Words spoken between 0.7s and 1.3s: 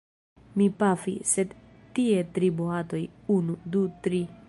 pafi,